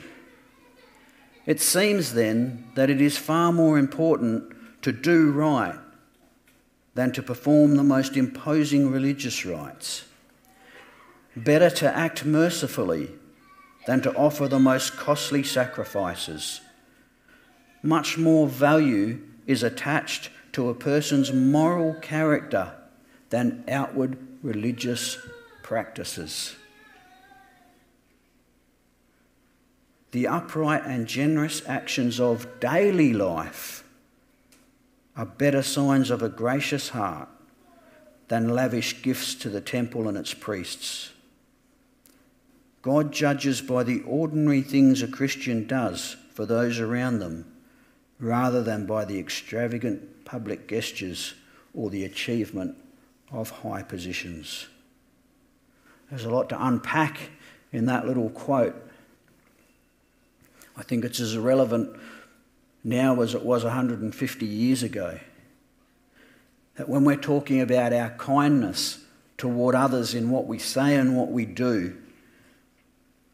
It 1.46 1.60
seems 1.60 2.14
then 2.14 2.72
that 2.76 2.90
it 2.90 3.02
is 3.02 3.18
far 3.18 3.52
more 3.52 3.78
important 3.78 4.54
to 4.84 4.92
do 4.92 5.32
right 5.32 5.76
than 7.02 7.12
to 7.12 7.24
perform 7.24 7.78
the 7.78 7.84
most 7.84 8.16
imposing 8.16 8.92
religious 8.92 9.44
rites. 9.44 10.06
Better 11.36 11.72
to 11.72 11.98
act 11.98 12.24
mercifully 12.24 13.10
than 13.88 14.02
to 14.02 14.14
offer 14.14 14.48
the 14.48 14.60
most 14.60 14.98
costly 14.98 15.42
sacrifices. 15.42 16.62
Much 17.82 18.20
more 18.20 18.48
value 18.48 19.20
is 19.48 19.64
attached 19.64 20.30
to 20.52 20.70
a 20.70 20.76
person's 20.76 21.34
moral 21.34 21.96
character 21.96 22.72
than 23.32 23.64
outward 23.68 24.16
religious 24.44 25.18
practices. 25.64 26.56
The 30.12 30.28
upright 30.28 30.84
and 30.86 31.08
generous 31.08 31.64
actions 31.68 32.20
of 32.20 32.60
daily 32.60 33.12
life 33.12 33.81
are 35.16 35.26
better 35.26 35.62
signs 35.62 36.10
of 36.10 36.22
a 36.22 36.30
gracious 36.30 36.90
heart 36.90 37.30
than 38.28 38.50
lavish 38.50 39.02
gifts 39.02 39.36
to 39.36 39.50
the 39.50 39.62
temple 39.62 40.08
and 40.08 40.18
its 40.18 40.34
priests. 40.34 41.12
God 42.82 43.12
judges 43.12 43.62
by 43.62 43.84
the 43.84 44.02
ordinary 44.04 44.62
things 44.62 45.02
a 45.02 45.08
Christian 45.08 45.68
does 45.68 46.16
for 46.34 46.46
those 46.46 46.80
around 46.80 47.20
them 47.20 47.46
rather 48.20 48.64
than 48.64 48.86
by 48.86 49.06
the 49.06 49.20
extravagant 49.20 50.26
public 50.26 50.68
gestures 50.68 51.34
or 51.74 51.90
the 51.90 52.06
achievement 52.06 52.78
of 53.32 53.50
high 53.50 53.84
positions. 53.84 54.68
There's 56.10 56.26
a 56.26 56.30
lot 56.30 56.50
to 56.50 56.66
unpack 56.66 57.18
in 57.72 57.86
that 57.86 58.06
little 58.06 58.30
quote. 58.30 58.76
I 60.76 60.84
think 60.84 61.06
it's 61.06 61.20
as 61.20 61.38
relevant 61.38 61.98
now 62.84 63.22
as 63.22 63.36
it 63.36 63.44
was 63.44 63.64
150 63.64 64.46
years 64.46 64.84
ago. 64.84 65.20
That 66.76 66.90
when 66.90 67.04
we're 67.04 67.16
talking 67.16 67.62
about 67.62 67.94
our 67.94 68.10
kindness 68.12 69.00
toward 69.38 69.76
others 69.76 70.14
in 70.14 70.30
what 70.30 70.48
we 70.48 70.58
say 70.58 70.96
and 70.96 71.18
what 71.18 71.32
we 71.32 71.46
do, 71.46 71.98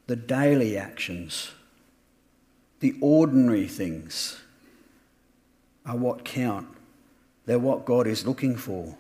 the 0.08 0.16
daily 0.16 0.78
actions, 0.78 1.52
the 2.80 2.96
ordinary 3.02 3.68
things 3.68 4.40
are 5.86 5.96
what 5.96 6.26
count. 6.26 6.68
They're 7.46 7.60
what 7.60 7.86
God 7.86 8.08
is 8.08 8.26
looking 8.26 8.58
for. 8.58 8.98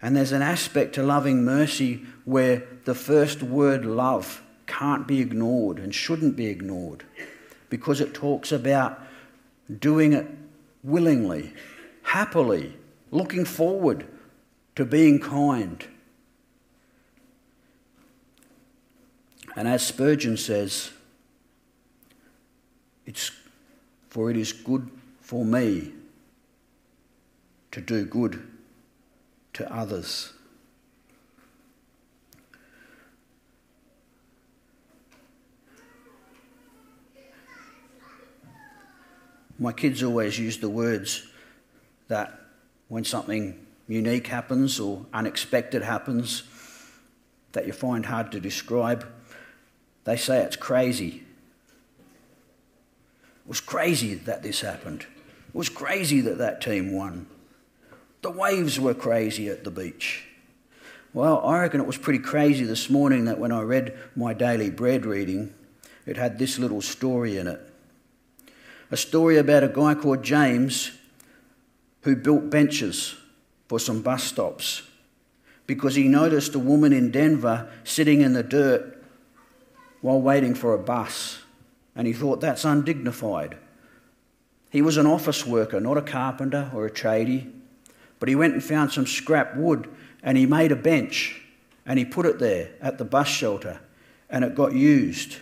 And 0.00 0.16
there's 0.16 0.32
an 0.32 0.42
aspect 0.42 0.94
to 0.94 1.02
loving 1.02 1.44
mercy 1.44 2.04
where 2.24 2.64
the 2.84 2.94
first 2.94 3.42
word 3.42 3.84
love 3.84 4.42
can't 4.68 5.08
be 5.08 5.20
ignored 5.20 5.78
and 5.78 5.92
shouldn't 5.92 6.36
be 6.36 6.46
ignored 6.46 7.02
because 7.70 8.00
it 8.00 8.14
talks 8.14 8.52
about 8.52 9.00
doing 9.80 10.12
it 10.12 10.26
willingly, 10.84 11.52
happily, 12.02 12.74
looking 13.10 13.44
forward 13.44 14.06
to 14.76 14.84
being 14.84 15.18
kind. 15.18 15.84
And 19.56 19.66
as 19.66 19.84
Spurgeon 19.84 20.36
says, 20.36 20.92
it's 23.06 23.32
for 24.08 24.30
it 24.30 24.36
is 24.36 24.52
good 24.52 24.88
for 25.20 25.44
me 25.44 25.92
to 27.72 27.80
do 27.80 28.04
good 28.04 28.46
to 29.54 29.72
others. 29.74 30.32
My 39.58 39.72
kids 39.72 40.02
always 40.02 40.38
use 40.38 40.58
the 40.58 40.68
words 40.68 41.26
that 42.06 42.40
when 42.88 43.04
something 43.04 43.66
unique 43.88 44.28
happens 44.28 44.78
or 44.78 45.04
unexpected 45.12 45.82
happens 45.82 46.44
that 47.52 47.66
you 47.66 47.72
find 47.72 48.06
hard 48.06 48.30
to 48.32 48.40
describe, 48.40 49.06
they 50.04 50.16
say 50.16 50.42
it's 50.42 50.56
crazy. 50.56 51.24
It 53.44 53.48
was 53.48 53.60
crazy 53.60 54.14
that 54.14 54.42
this 54.42 54.60
happened. 54.60 55.02
It 55.48 55.54
was 55.54 55.68
crazy 55.68 56.20
that 56.20 56.38
that 56.38 56.60
team 56.60 56.92
won. 56.92 57.26
The 58.22 58.30
waves 58.30 58.78
were 58.78 58.94
crazy 58.94 59.48
at 59.48 59.64
the 59.64 59.70
beach. 59.70 60.24
Well, 61.14 61.44
I 61.44 61.60
reckon 61.62 61.80
it 61.80 61.86
was 61.86 61.96
pretty 61.96 62.18
crazy 62.18 62.64
this 62.64 62.90
morning 62.90 63.24
that 63.24 63.38
when 63.38 63.50
I 63.50 63.62
read 63.62 63.98
my 64.14 64.34
daily 64.34 64.70
bread 64.70 65.06
reading, 65.06 65.54
it 66.06 66.16
had 66.16 66.38
this 66.38 66.58
little 66.58 66.82
story 66.82 67.38
in 67.38 67.46
it. 67.46 67.60
A 68.90 68.96
story 68.96 69.36
about 69.36 69.64
a 69.64 69.68
guy 69.68 69.94
called 69.94 70.22
James 70.22 70.92
who 72.02 72.16
built 72.16 72.48
benches 72.48 73.14
for 73.68 73.78
some 73.78 74.00
bus 74.02 74.24
stops 74.24 74.82
because 75.66 75.94
he 75.94 76.08
noticed 76.08 76.54
a 76.54 76.58
woman 76.58 76.92
in 76.92 77.10
Denver 77.10 77.70
sitting 77.84 78.22
in 78.22 78.32
the 78.32 78.42
dirt 78.42 79.04
while 80.00 80.20
waiting 80.20 80.54
for 80.54 80.72
a 80.72 80.78
bus, 80.78 81.40
and 81.94 82.06
he 82.06 82.12
thought 82.12 82.40
that's 82.40 82.64
undignified. 82.64 83.58
He 84.70 84.80
was 84.80 84.96
an 84.96 85.06
office 85.06 85.46
worker, 85.46 85.80
not 85.80 85.98
a 85.98 86.02
carpenter 86.02 86.70
or 86.74 86.86
a 86.86 86.90
tradie. 86.90 87.52
But 88.20 88.28
he 88.28 88.34
went 88.34 88.54
and 88.54 88.64
found 88.64 88.92
some 88.92 89.06
scrap 89.06 89.56
wood 89.56 89.88
and 90.22 90.36
he 90.36 90.46
made 90.46 90.72
a 90.72 90.76
bench 90.76 91.40
and 91.86 91.98
he 91.98 92.04
put 92.04 92.26
it 92.26 92.38
there 92.38 92.70
at 92.80 92.98
the 92.98 93.04
bus 93.04 93.28
shelter 93.28 93.80
and 94.28 94.44
it 94.44 94.54
got 94.54 94.74
used. 94.74 95.36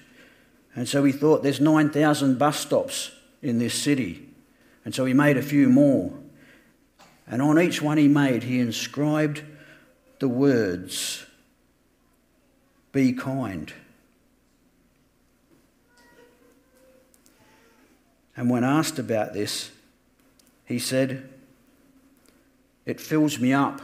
And 0.74 0.88
so 0.88 1.02
he 1.04 1.12
thought 1.12 1.42
there's 1.42 1.60
9,000 1.60 2.38
bus 2.38 2.58
stops 2.58 3.10
in 3.46 3.58
this 3.58 3.74
city. 3.74 4.28
And 4.84 4.94
so 4.94 5.04
he 5.04 5.14
made 5.14 5.36
a 5.36 5.42
few 5.42 5.68
more. 5.68 6.12
And 7.26 7.42
on 7.42 7.60
each 7.60 7.82
one 7.82 7.98
he 7.98 8.08
made, 8.08 8.44
he 8.44 8.60
inscribed 8.60 9.42
the 10.18 10.28
words, 10.28 11.24
Be 12.92 13.12
kind. 13.12 13.72
And 18.36 18.50
when 18.50 18.64
asked 18.64 18.98
about 18.98 19.32
this, 19.32 19.70
he 20.66 20.78
said, 20.78 21.28
it 22.86 23.00
fills 23.00 23.40
me 23.40 23.52
up. 23.52 23.82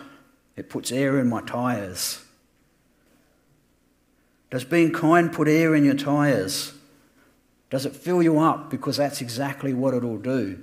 It 0.56 0.70
puts 0.70 0.92
air 0.92 1.18
in 1.18 1.28
my 1.28 1.42
tyres. 1.42 2.24
Does 4.50 4.64
being 4.64 4.92
kind 4.92 5.32
put 5.32 5.48
air 5.48 5.74
in 5.74 5.84
your 5.84 5.94
tyres? 5.94 6.72
Does 7.72 7.86
it 7.86 7.96
fill 7.96 8.22
you 8.22 8.38
up? 8.38 8.68
Because 8.68 8.98
that's 8.98 9.22
exactly 9.22 9.72
what 9.72 9.94
it'll 9.94 10.18
do 10.18 10.62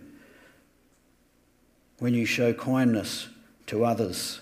when 1.97 2.13
you 2.13 2.23
show 2.23 2.53
kindness 2.53 3.29
to 3.65 3.83
others. 3.83 4.41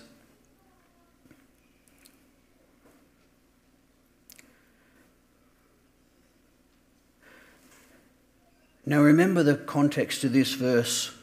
Now, 8.84 9.00
remember 9.00 9.42
the 9.42 9.56
context 9.56 10.22
of 10.24 10.34
this 10.34 10.52
verse 10.52 11.14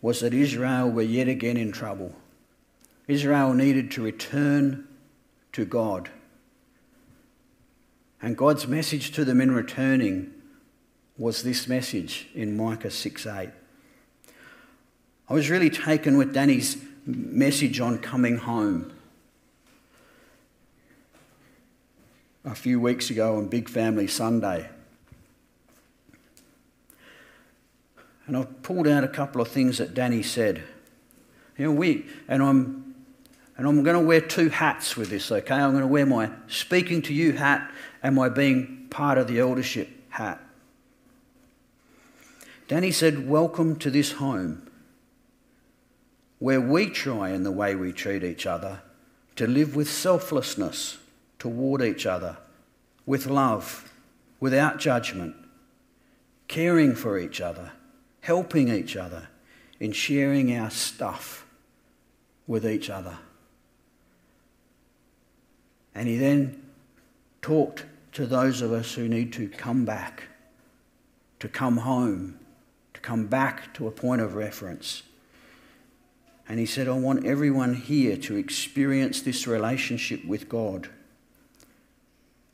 was 0.00 0.20
that 0.20 0.32
Israel 0.32 0.88
were 0.88 1.02
yet 1.02 1.26
again 1.26 1.56
in 1.56 1.72
trouble. 1.72 2.14
Israel 3.08 3.52
needed 3.52 3.90
to 3.90 4.02
return 4.02 4.86
to 5.54 5.64
God. 5.64 6.08
And 8.22 8.36
God's 8.36 8.66
message 8.66 9.12
to 9.12 9.24
them 9.24 9.40
in 9.40 9.52
returning 9.52 10.32
was 11.16 11.42
this 11.42 11.66
message 11.68 12.28
in 12.34 12.56
Micah 12.56 12.90
6 12.90 13.26
8. 13.26 13.50
I 15.28 15.32
was 15.32 15.48
really 15.48 15.70
taken 15.70 16.16
with 16.16 16.34
Danny's 16.34 16.76
message 17.06 17.80
on 17.80 17.98
coming 17.98 18.38
home. 18.38 18.92
A 22.44 22.54
few 22.54 22.80
weeks 22.80 23.10
ago 23.10 23.36
on 23.36 23.46
Big 23.48 23.68
Family 23.68 24.06
Sunday. 24.06 24.70
and 28.30 28.36
I've 28.36 28.62
pulled 28.62 28.86
out 28.86 29.02
a 29.02 29.08
couple 29.08 29.40
of 29.40 29.48
things 29.48 29.78
that 29.78 29.92
Danny 29.92 30.22
said. 30.22 30.62
You 31.58 31.64
know, 31.64 31.72
we, 31.72 32.06
and 32.28 32.44
I'm, 32.44 32.94
and 33.56 33.66
I'm 33.66 33.82
going 33.82 34.00
to 34.00 34.06
wear 34.06 34.20
two 34.20 34.50
hats 34.50 34.96
with 34.96 35.10
this, 35.10 35.32
okay? 35.32 35.56
I'm 35.56 35.72
going 35.72 35.82
to 35.82 35.88
wear 35.88 36.06
my 36.06 36.30
speaking 36.46 37.02
to 37.02 37.12
you 37.12 37.32
hat 37.32 37.68
and 38.02 38.14
my 38.14 38.28
being 38.28 38.86
part 38.90 39.18
of 39.18 39.28
the 39.28 39.38
eldership 39.38 39.88
hat. 40.10 40.40
Danny 42.68 42.90
said, 42.90 43.28
Welcome 43.28 43.76
to 43.76 43.90
this 43.90 44.12
home 44.12 44.66
where 46.38 46.60
we 46.60 46.88
try 46.88 47.30
in 47.30 47.42
the 47.42 47.52
way 47.52 47.74
we 47.74 47.92
treat 47.92 48.24
each 48.24 48.46
other 48.46 48.80
to 49.36 49.46
live 49.46 49.76
with 49.76 49.90
selflessness 49.90 50.98
toward 51.38 51.82
each 51.82 52.06
other, 52.06 52.36
with 53.06 53.26
love, 53.26 53.92
without 54.38 54.78
judgment, 54.78 55.34
caring 56.48 56.94
for 56.94 57.18
each 57.18 57.40
other 57.40 57.72
helping 58.20 58.68
each 58.68 58.96
other, 58.96 59.28
in 59.78 59.92
sharing 59.92 60.56
our 60.56 60.70
stuff 60.70 61.46
with 62.46 62.66
each 62.66 62.90
other. 62.90 63.16
And 65.94 66.06
he 66.06 66.16
then 66.16 66.59
talked 67.42 67.84
to 68.12 68.26
those 68.26 68.62
of 68.62 68.72
us 68.72 68.94
who 68.94 69.08
need 69.08 69.32
to 69.34 69.48
come 69.48 69.84
back, 69.84 70.24
to 71.38 71.48
come 71.48 71.78
home, 71.78 72.38
to 72.94 73.00
come 73.00 73.26
back 73.26 73.72
to 73.74 73.86
a 73.86 73.90
point 73.90 74.20
of 74.20 74.34
reference. 74.34 75.02
And 76.48 76.58
he 76.58 76.66
said, 76.66 76.88
I 76.88 76.92
want 76.92 77.24
everyone 77.24 77.74
here 77.74 78.16
to 78.16 78.36
experience 78.36 79.22
this 79.22 79.46
relationship 79.46 80.24
with 80.24 80.48
God. 80.48 80.90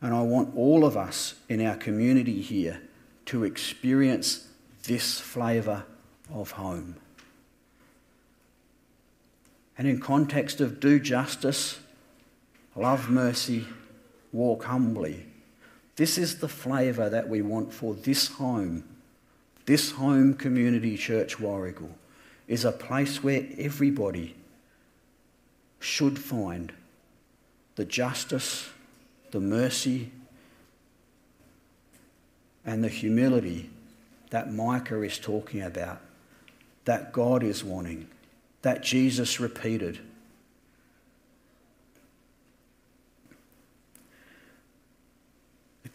And 0.02 0.14
I 0.14 0.20
want 0.20 0.54
all 0.54 0.84
of 0.84 0.96
us 0.96 1.34
in 1.48 1.64
our 1.64 1.76
community 1.76 2.42
here 2.42 2.82
to 3.26 3.44
experience 3.44 4.46
this 4.84 5.18
flavour 5.18 5.84
of 6.32 6.52
home. 6.52 6.96
And 9.78 9.88
in 9.88 10.00
context 10.00 10.60
of 10.60 10.78
do 10.80 11.00
justice, 11.00 11.78
love 12.74 13.10
mercy, 13.10 13.66
walk 14.36 14.64
humbly, 14.64 15.26
this 15.96 16.18
is 16.18 16.38
the 16.38 16.48
flavour 16.48 17.08
that 17.08 17.28
we 17.28 17.40
want 17.42 17.72
for 17.72 17.94
this 17.94 18.28
home. 18.28 18.84
This 19.64 19.92
home 19.92 20.34
community 20.34 20.96
church 20.96 21.38
Warragul, 21.38 21.90
is 22.46 22.64
a 22.64 22.70
place 22.70 23.22
where 23.24 23.46
everybody 23.58 24.36
should 25.80 26.18
find 26.18 26.72
the 27.74 27.84
justice, 27.84 28.68
the 29.32 29.40
mercy, 29.40 30.12
and 32.64 32.82
the 32.82 32.88
humility 32.88 33.70
that 34.30 34.52
Micah 34.52 35.02
is 35.02 35.18
talking 35.18 35.62
about, 35.62 36.00
that 36.84 37.12
God 37.12 37.42
is 37.42 37.64
wanting, 37.64 38.08
that 38.62 38.82
Jesus 38.82 39.40
repeated. 39.40 39.98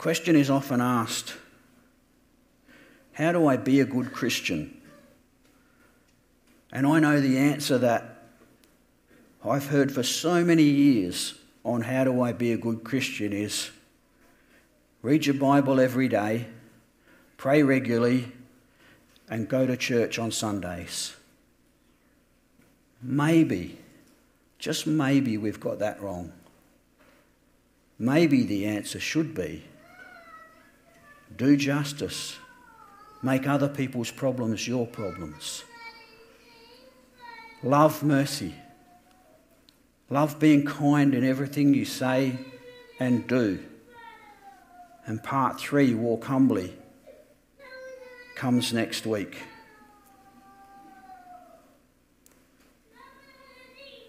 Question 0.02 0.36
is 0.36 0.50
often 0.50 0.82
asked 0.82 1.36
how 3.14 3.32
do 3.32 3.46
I 3.46 3.56
be 3.56 3.82
a 3.82 3.86
good 3.86 4.12
Christian? 4.12 4.82
And 6.72 6.88
I 6.88 7.00
know 7.00 7.22
the 7.22 7.38
answer 7.38 7.78
that 7.78 8.24
I've 9.46 9.68
heard 9.68 9.92
for 9.92 10.02
so 10.02 10.44
many 10.44 10.64
years 10.64 11.36
on 11.64 11.84
how 11.84 12.06
do 12.06 12.20
I 12.20 12.34
be 12.34 12.52
a 12.52 12.58
good 12.58 12.84
Christian 12.84 13.32
is 13.32 13.70
read 15.04 15.28
your 15.28 15.36
Bible 15.36 15.80
every 15.80 16.08
day, 16.08 16.48
pray 17.38 17.62
regularly, 17.62 18.32
and 19.30 19.48
go 19.48 19.68
to 19.68 19.78
church 19.78 20.18
on 20.18 20.32
Sundays. 20.32 21.16
Maybe, 23.04 23.78
just 24.58 24.88
maybe, 24.88 25.38
we've 25.38 25.60
got 25.60 25.78
that 25.78 26.02
wrong. 26.02 26.32
Maybe 28.00 28.42
the 28.42 28.66
answer 28.66 29.00
should 29.00 29.36
be 29.36 29.66
do 31.38 31.58
justice, 31.58 32.38
make 33.22 33.48
other 33.48 33.70
people's 33.70 34.12
problems 34.12 34.68
your 34.68 34.88
problems, 34.88 35.64
love 37.64 38.04
mercy, 38.04 38.56
love 40.10 40.40
being 40.40 40.66
kind 40.66 41.14
in 41.14 41.24
everything 41.24 41.74
you 41.74 41.86
say 41.86 42.38
and 43.00 43.28
do. 43.28 43.60
And 45.06 45.24
part 45.24 45.60
three, 45.60 45.94
walk 45.94 46.26
humbly, 46.26 46.76
comes 48.36 48.72
next 48.74 49.06
week. 49.06 49.38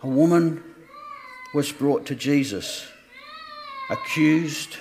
A 0.02 0.08
woman 0.08 0.62
was 1.54 1.70
brought 1.70 2.06
to 2.06 2.14
Jesus, 2.14 2.87
accused, 3.88 4.76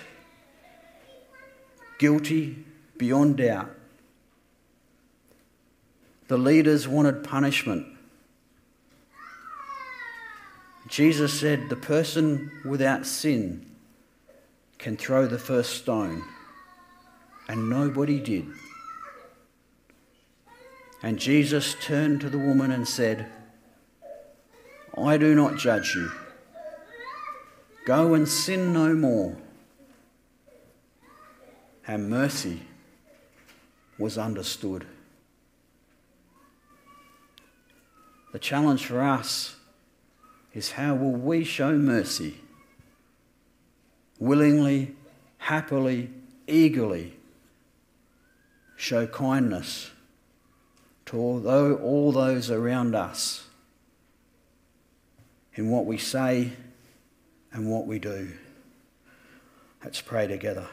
guilty 2.02 2.58
beyond 2.98 3.38
doubt. 3.38 3.70
The 6.30 6.38
leaders 6.38 6.88
wanted 6.88 7.24
punishment. 7.24 7.86
Jesus 10.88 11.40
said, 11.40 11.70
The 11.70 11.76
person 11.76 12.52
without 12.66 13.06
sin 13.06 13.68
can 14.80 14.98
throw 14.98 15.28
the 15.28 15.38
first 15.38 15.78
stone. 15.78 16.24
And 17.48 17.70
nobody 17.70 18.20
did. 18.20 18.48
And 21.04 21.20
Jesus 21.20 21.76
turned 21.84 22.20
to 22.22 22.32
the 22.32 22.40
woman 22.40 22.72
and 22.72 22.88
said, 22.88 23.28
I 24.98 25.18
do 25.18 25.36
not 25.36 25.58
judge 25.58 25.94
you. 25.94 26.12
Go 27.86 28.16
and 28.16 28.28
sin 28.28 28.74
no 28.74 28.96
more. 28.96 29.38
And 31.88 32.10
mercy 32.10 32.62
was 33.98 34.18
understood. 34.18 34.86
The 38.32 38.40
challenge 38.40 38.86
for 38.86 39.02
us 39.02 39.56
is 40.54 40.72
how 40.72 40.96
will 40.96 41.12
we 41.12 41.44
show 41.44 41.78
mercy? 41.78 42.38
Willingly, 44.20 44.96
happily, 45.38 46.10
eagerly 46.48 47.18
show 48.76 49.06
kindness 49.08 49.92
to 51.08 51.18
all 51.18 52.12
those 52.12 52.50
around 52.50 52.96
us 52.96 53.48
in 55.56 55.70
what 55.70 55.86
we 55.86 55.98
say 55.98 56.54
and 57.52 57.70
what 57.70 57.86
we 57.86 58.00
do. 58.00 58.32
Let's 59.84 60.00
pray 60.00 60.28
together. 60.28 60.68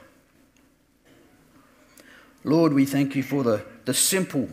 Lord, 2.49 2.73
we 2.73 2.87
thank 2.87 3.15
you 3.15 3.23
for 3.23 3.43
the, 3.43 3.63
the 3.85 3.93
simple 3.93 4.49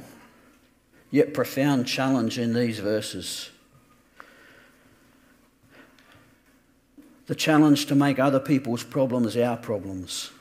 yet 1.12 1.34
profound 1.34 1.88
challenge 1.88 2.38
in 2.38 2.54
these 2.54 2.80
verses. 2.80 3.52
The 7.28 7.36
challenge 7.36 7.86
to 7.86 7.96
make 7.96 8.20
other 8.20 8.42
people's 8.42 8.84
problems 8.84 9.38
our 9.38 9.56
problems. 9.56 10.32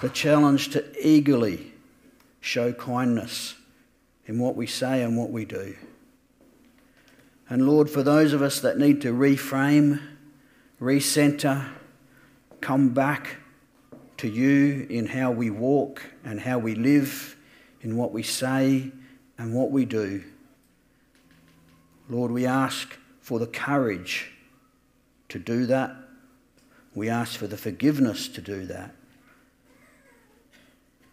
The 0.00 0.08
challenge 0.08 0.70
to 0.70 0.84
eagerly 1.00 1.72
show 2.40 2.72
kindness 2.72 3.54
in 4.26 4.40
what 4.40 4.56
we 4.56 4.66
say 4.66 5.04
and 5.04 5.16
what 5.16 5.30
we 5.30 5.44
do. 5.44 5.76
And 7.48 7.64
Lord, 7.64 7.88
for 7.88 8.02
those 8.02 8.32
of 8.32 8.42
us 8.42 8.58
that 8.58 8.76
need 8.76 9.00
to 9.02 9.14
reframe, 9.14 10.02
recenter, 10.80 11.68
come 12.60 12.88
back 12.88 13.36
to 14.18 14.28
you 14.28 14.86
in 14.88 15.06
how 15.06 15.30
we 15.30 15.50
walk 15.50 16.02
and 16.24 16.40
how 16.40 16.58
we 16.58 16.74
live, 16.74 17.36
in 17.82 17.96
what 17.96 18.12
we 18.12 18.22
say 18.22 18.90
and 19.38 19.54
what 19.54 19.70
we 19.70 19.84
do. 19.84 20.24
Lord, 22.08 22.30
we 22.30 22.46
ask 22.46 22.96
for 23.20 23.38
the 23.38 23.46
courage 23.46 24.32
to 25.28 25.38
do 25.38 25.66
that. 25.66 25.94
We 26.94 27.08
ask 27.08 27.38
for 27.38 27.46
the 27.46 27.58
forgiveness 27.58 28.28
to 28.28 28.40
do 28.40 28.64
that. 28.66 28.94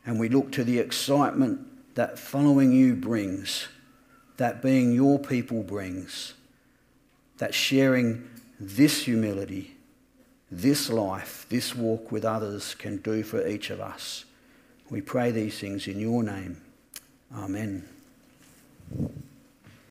And 0.05 0.19
we 0.19 0.29
look 0.29 0.51
to 0.53 0.63
the 0.63 0.79
excitement 0.79 1.95
that 1.95 2.19
following 2.19 2.71
you 2.71 2.95
brings 2.95 3.67
that 4.37 4.61
being 4.61 4.93
your 4.93 5.19
people 5.19 5.63
brings, 5.63 6.33
that 7.37 7.53
sharing 7.53 8.27
this 8.59 9.03
humility, 9.03 9.72
this 10.61 10.89
life, 10.89 11.45
this 11.49 11.75
walk 11.75 12.11
with 12.11 12.25
others 12.25 12.75
can 12.75 12.97
do 12.97 13.23
for 13.23 13.45
each 13.47 13.69
of 13.69 13.79
us. 13.79 14.25
We 14.89 15.01
pray 15.01 15.31
these 15.31 15.59
things 15.59 15.87
in 15.87 15.99
your 15.99 16.23
name. 16.23 16.61
Amen. 17.35 17.87